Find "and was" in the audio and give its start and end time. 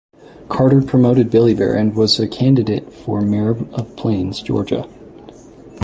1.75-2.19